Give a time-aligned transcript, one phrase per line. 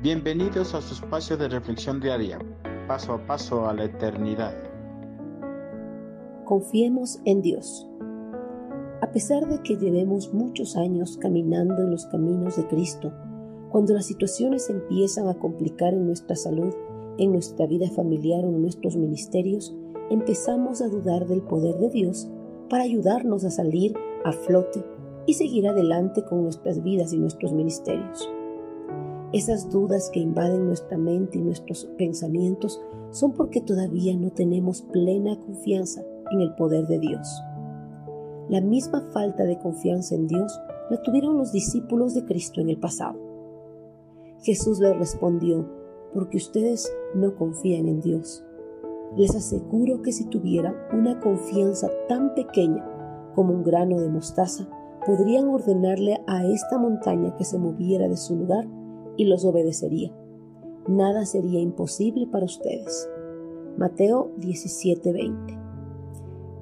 [0.00, 2.38] Bienvenidos a su espacio de reflexión diaria,
[2.86, 4.54] paso a paso a la eternidad.
[6.44, 7.84] Confiemos en Dios.
[9.02, 13.12] A pesar de que llevemos muchos años caminando en los caminos de Cristo,
[13.70, 16.72] cuando las situaciones empiezan a complicar en nuestra salud,
[17.18, 19.74] en nuestra vida familiar o en nuestros ministerios,
[20.10, 22.30] empezamos a dudar del poder de Dios
[22.70, 23.94] para ayudarnos a salir
[24.24, 24.84] a flote
[25.26, 28.30] y seguir adelante con nuestras vidas y nuestros ministerios.
[29.32, 35.38] Esas dudas que invaden nuestra mente y nuestros pensamientos son porque todavía no tenemos plena
[35.38, 37.42] confianza en el poder de Dios.
[38.48, 42.78] La misma falta de confianza en Dios la tuvieron los discípulos de Cristo en el
[42.78, 43.18] pasado.
[44.40, 45.68] Jesús les respondió,
[46.14, 48.42] porque ustedes no confían en Dios.
[49.14, 52.82] Les aseguro que si tuvieran una confianza tan pequeña
[53.34, 54.66] como un grano de mostaza,
[55.04, 58.66] podrían ordenarle a esta montaña que se moviera de su lugar
[59.18, 60.16] y los obedecería.
[60.88, 63.10] Nada sería imposible para ustedes.
[63.76, 65.58] Mateo 17:20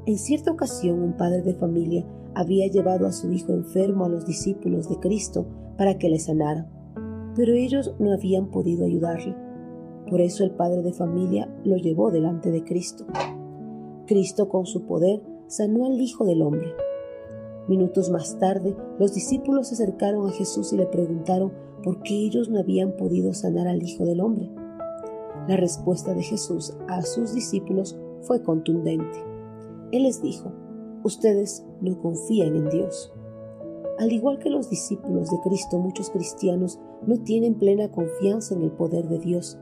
[0.06, 4.26] En cierta ocasión un padre de familia había llevado a su hijo enfermo a los
[4.26, 5.46] discípulos de Cristo
[5.78, 6.68] para que le sanara,
[7.36, 9.36] pero ellos no habían podido ayudarle.
[10.10, 13.06] Por eso el padre de familia lo llevó delante de Cristo.
[14.06, 16.72] Cristo con su poder sanó al Hijo del Hombre.
[17.68, 21.52] Minutos más tarde, los discípulos se acercaron a Jesús y le preguntaron
[21.86, 24.50] por qué ellos no habían podido sanar al Hijo del Hombre.
[25.46, 29.22] La respuesta de Jesús a sus discípulos fue contundente.
[29.92, 30.50] Él les dijo,
[31.04, 33.12] ustedes no confían en Dios.
[34.00, 38.72] Al igual que los discípulos de Cristo, muchos cristianos no tienen plena confianza en el
[38.72, 39.56] poder de Dios.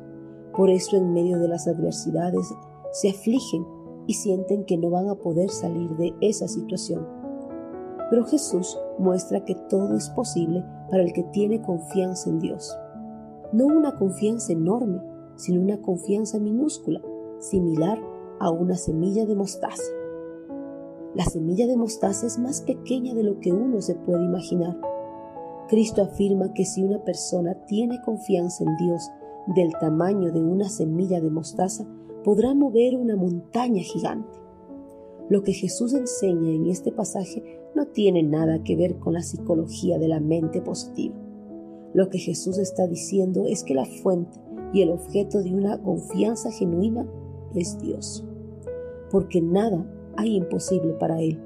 [0.57, 2.55] Por eso en medio de las adversidades
[2.93, 3.67] se afligen
[4.07, 7.07] y sienten que no van a poder salir de esa situación.
[8.11, 12.77] Pero Jesús muestra que todo es posible para el que tiene confianza en Dios.
[13.53, 15.01] No una confianza enorme,
[15.37, 17.01] sino una confianza minúscula,
[17.39, 17.99] similar
[18.41, 19.83] a una semilla de mostaza.
[21.15, 24.77] La semilla de mostaza es más pequeña de lo que uno se puede imaginar.
[25.69, 29.11] Cristo afirma que si una persona tiene confianza en Dios
[29.55, 31.87] del tamaño de una semilla de mostaza,
[32.25, 34.44] podrá mover una montaña gigante.
[35.29, 37.43] Lo que Jesús enseña en este pasaje
[37.75, 41.15] no tiene nada que ver con la psicología de la mente positiva.
[41.95, 44.39] Lo que Jesús está diciendo es que la fuente
[44.73, 47.07] y el objeto de una confianza genuina
[47.55, 48.25] es Dios,
[49.11, 49.87] porque nada
[50.17, 51.41] hay imposible para Él.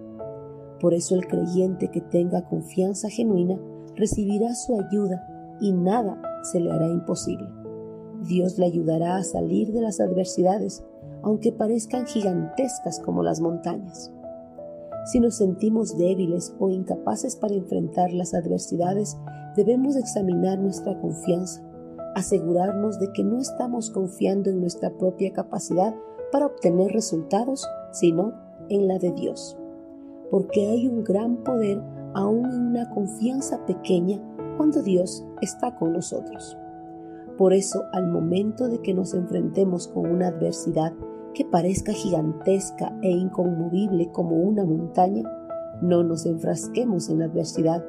[0.80, 3.60] Por eso el creyente que tenga confianza genuina
[3.94, 7.46] recibirá su ayuda y nada se le hará imposible.
[8.26, 10.84] Dios le ayudará a salir de las adversidades
[11.22, 14.12] aunque parezcan gigantescas como las montañas.
[15.06, 19.16] Si nos sentimos débiles o incapaces para enfrentar las adversidades,
[19.56, 21.62] debemos examinar nuestra confianza,
[22.14, 25.94] asegurarnos de que no estamos confiando en nuestra propia capacidad
[26.30, 28.34] para obtener resultados, sino
[28.68, 29.56] en la de Dios.
[30.30, 31.80] Porque hay un gran poder
[32.14, 34.20] aún en una confianza pequeña
[34.56, 36.58] cuando Dios está con nosotros.
[37.38, 40.92] Por eso, al momento de que nos enfrentemos con una adversidad
[41.34, 45.22] que parezca gigantesca e inconmovible como una montaña,
[45.80, 47.84] no nos enfrasquemos en la adversidad,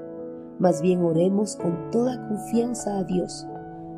[0.59, 3.47] más bien oremos con toda confianza a Dios.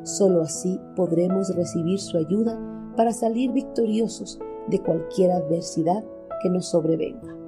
[0.04, 2.58] Solo así podremos recibir su ayuda
[2.96, 6.04] para salir victoriosos de cualquier adversidad
[6.42, 7.41] que nos sobrevenga.